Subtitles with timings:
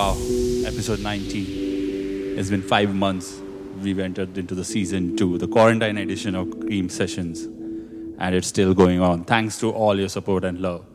[0.00, 0.16] Wow,
[0.64, 2.38] episode 19.
[2.38, 3.38] It's been five months.
[3.82, 8.72] We've entered into the season two, the quarantine edition of Cream Sessions, and it's still
[8.72, 9.24] going on.
[9.24, 10.86] Thanks to all your support and love.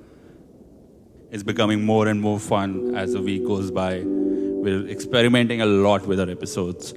[1.30, 4.02] It's becoming more and more fun as the week goes by.
[4.04, 6.95] We're experimenting a lot with our episodes,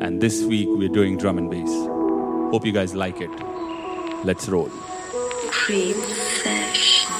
[0.00, 1.68] and this week we're doing drum and bass.
[2.54, 3.28] Hope you guys like it.
[4.24, 4.70] Let's roll.
[5.50, 6.00] Cream
[6.42, 7.19] Session.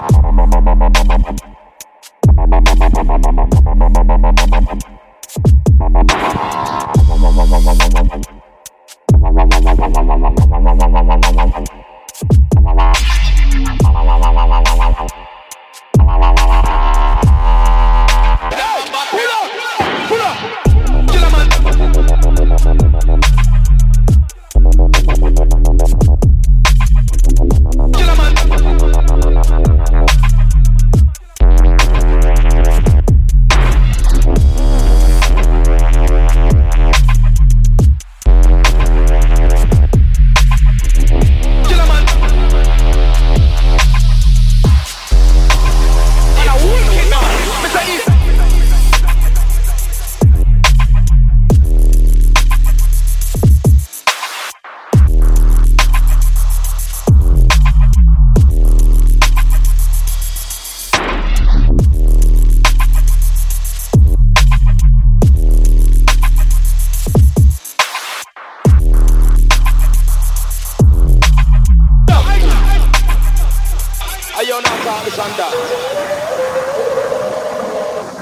[3.03, 3.25] Thank
[8.25, 8.40] you.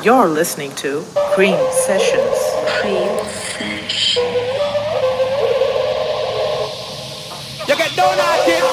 [0.01, 1.03] You're listening to
[1.33, 2.37] Cream Sessions.
[2.79, 4.23] Cream Session.
[7.67, 8.63] You get donated,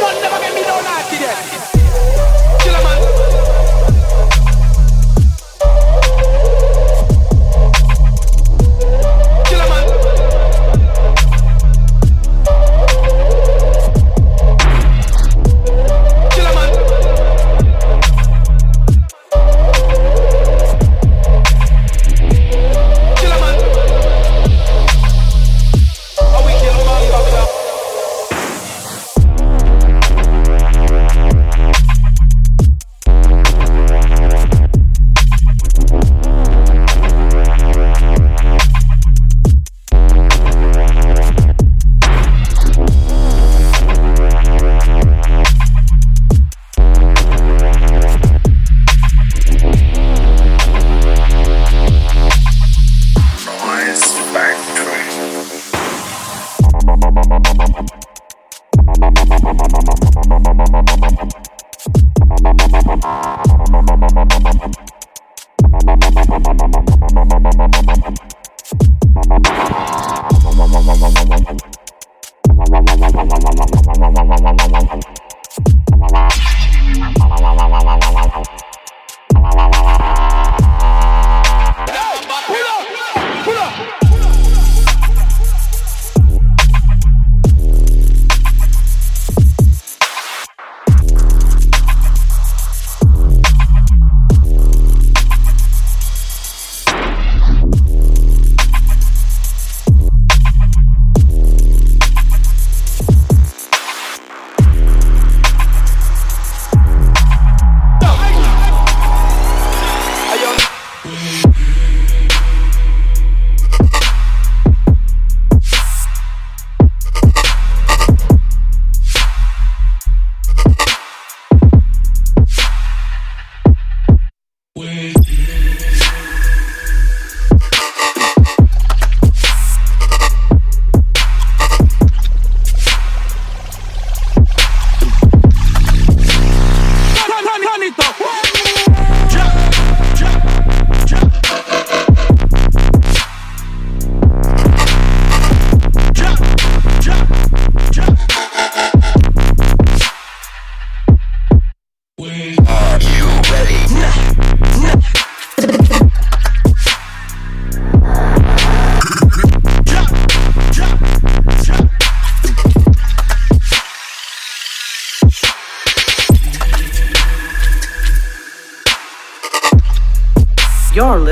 [0.00, 2.60] man never get me donated yet.
[2.62, 3.11] Killer man.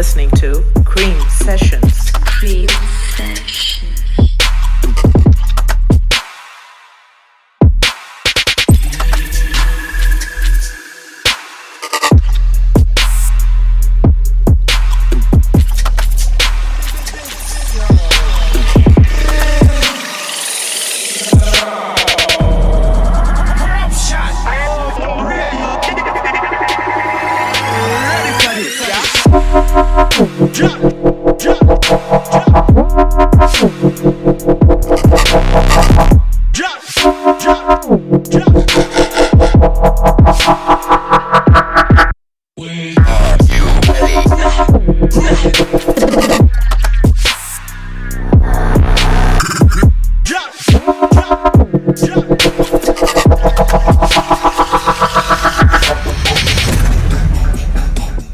[0.00, 0.39] Listening to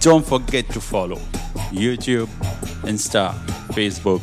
[0.07, 1.17] Don't forget to follow
[1.73, 2.29] YouTube,
[2.85, 3.35] Insta,
[3.75, 4.21] Facebook,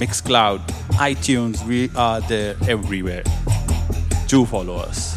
[0.00, 0.60] Mixcloud,
[0.92, 1.62] iTunes.
[1.66, 3.22] We are there everywhere.
[4.26, 5.11] Do follow us.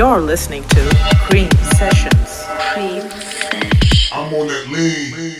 [0.00, 2.44] You're listening to Cream Sessions.
[2.72, 4.10] Cream Sessions.
[4.10, 5.39] I'm on that lean.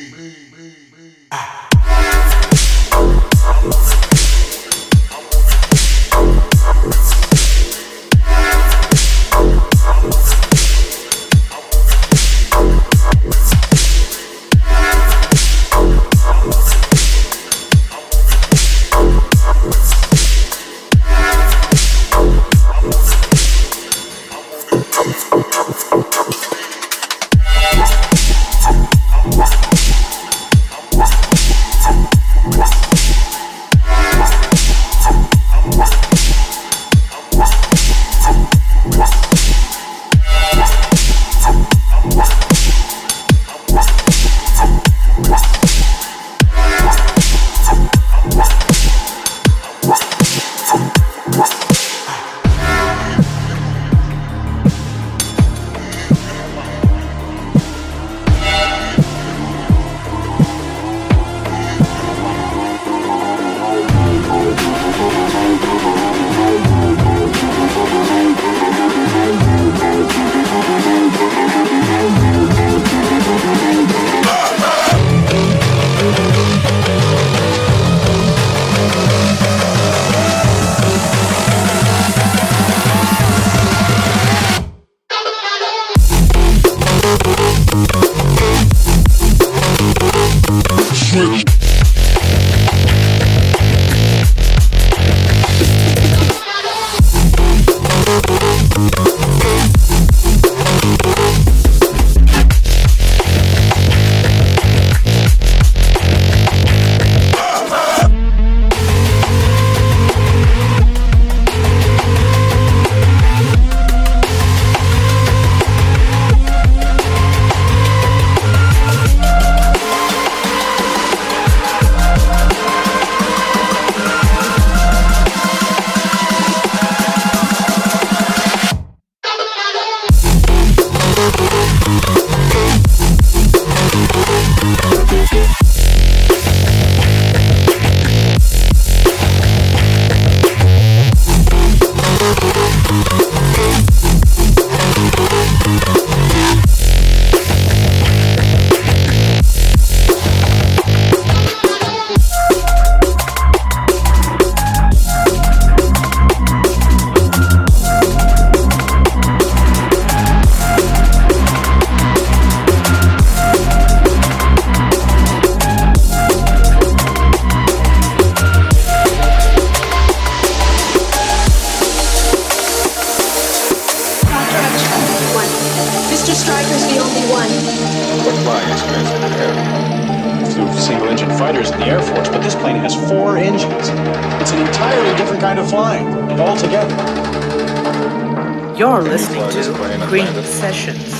[188.81, 191.12] You're listening to Cream Sessions.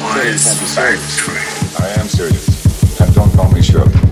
[0.00, 0.46] Why is
[1.78, 2.98] I am serious.
[2.98, 4.07] And don't call me Shirley.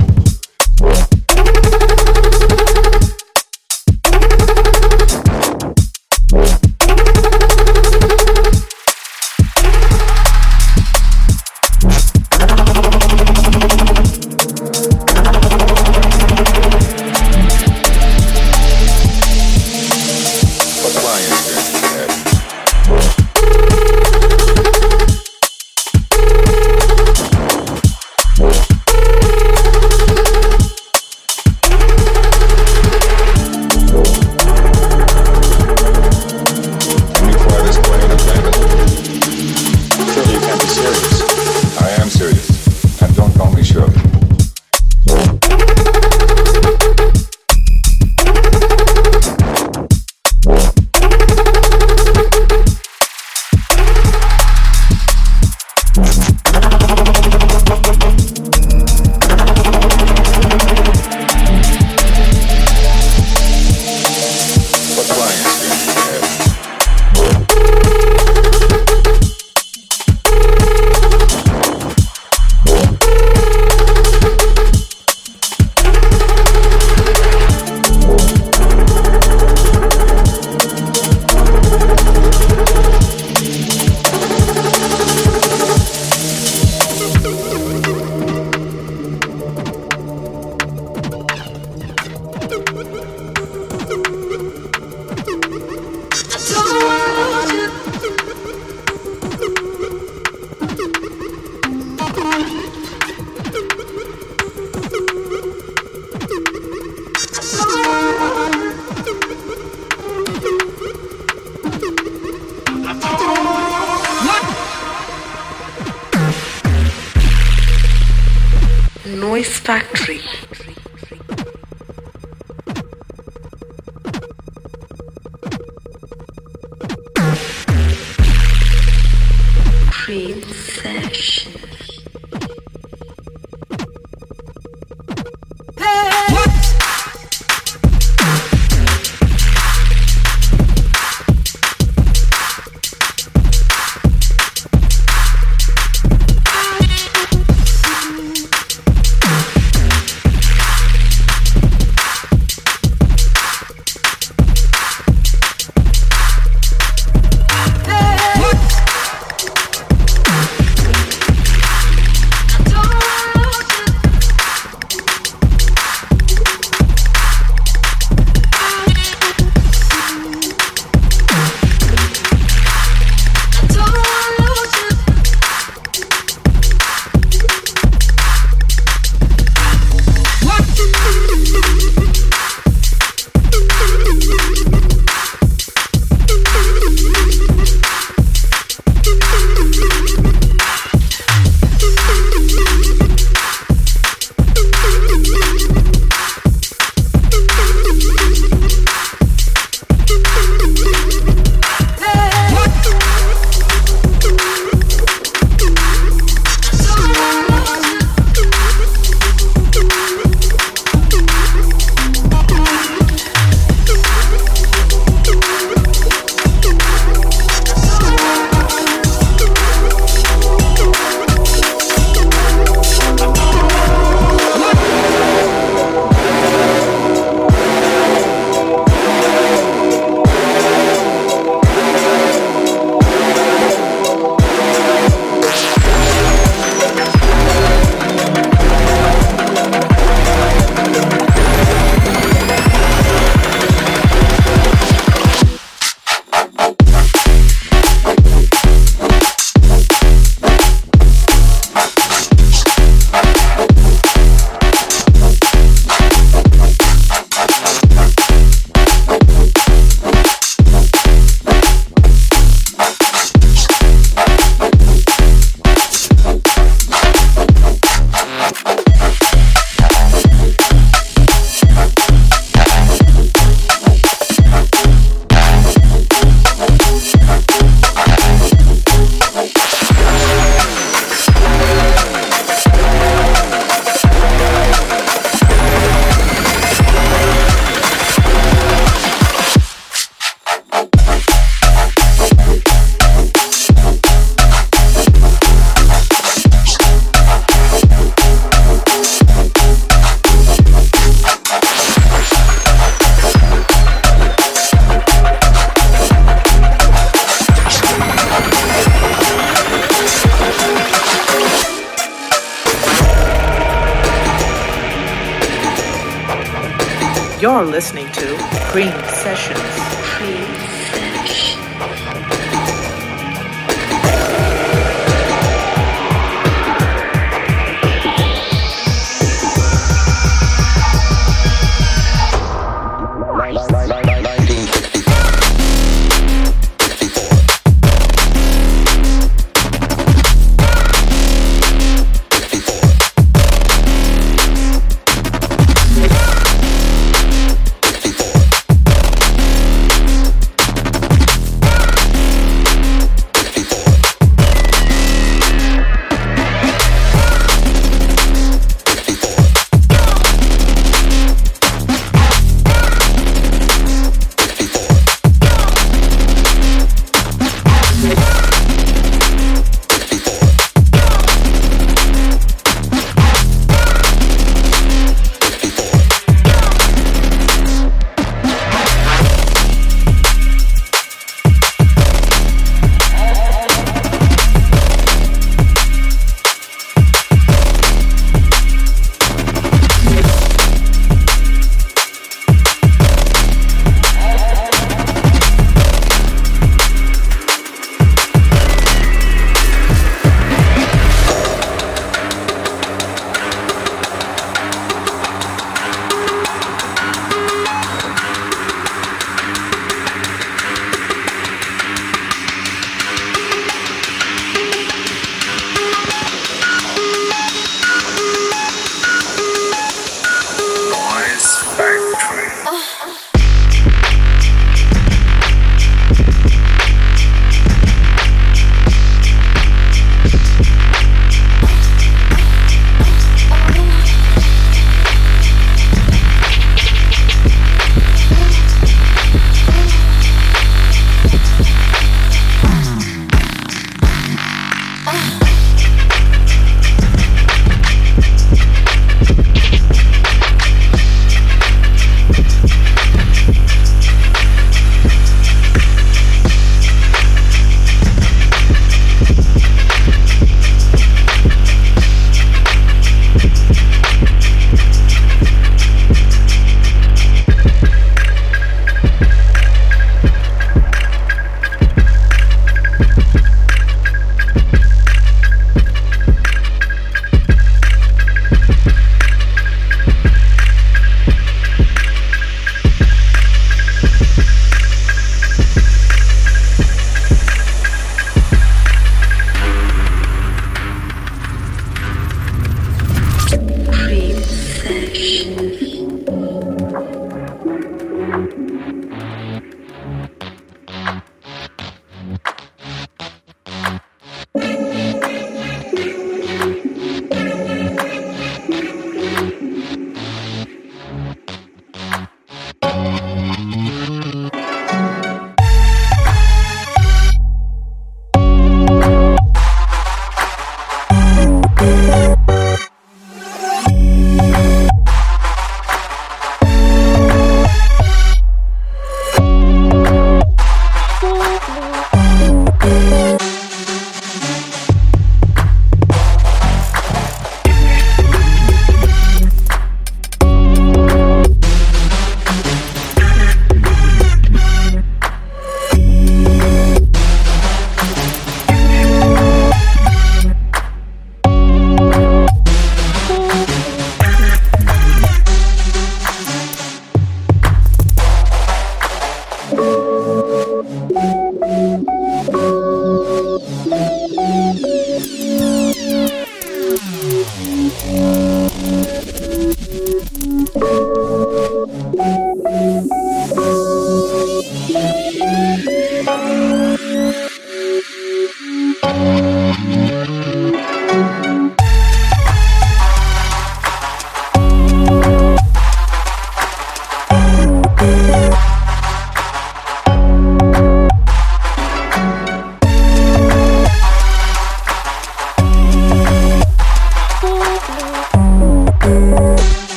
[92.76, 93.16] Woo-hoo!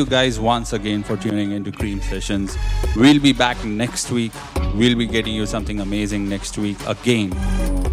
[0.00, 2.56] you guys once again for tuning into Cream Sessions.
[2.96, 4.32] We'll be back next week.
[4.74, 7.34] We'll be getting you something amazing next week again.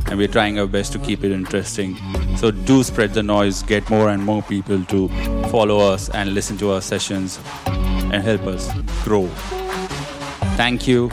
[0.07, 1.97] And we're trying our best to keep it interesting.
[2.37, 5.09] So do spread the noise, get more and more people to
[5.49, 8.71] follow us and listen to our sessions and help us
[9.03, 9.27] grow.
[10.55, 11.11] Thank you.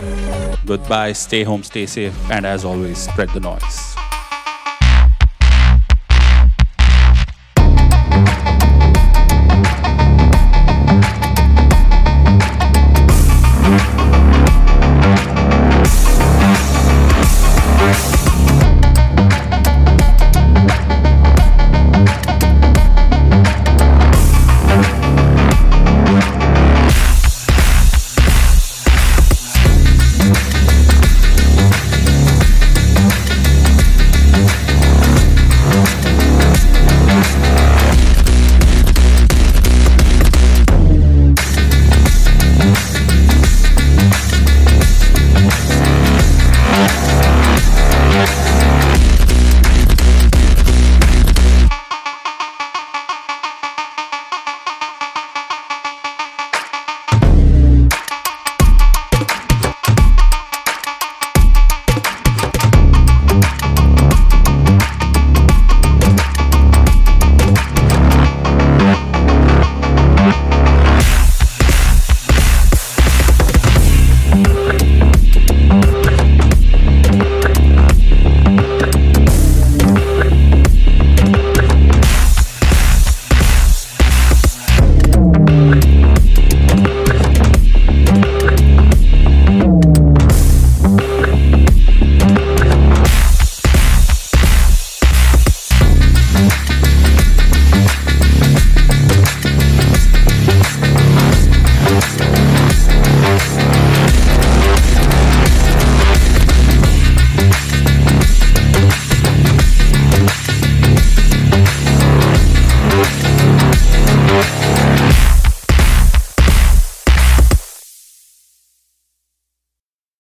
[0.65, 1.13] Goodbye.
[1.15, 2.15] Stay home, stay safe.
[2.31, 3.94] And as always, spread the noise.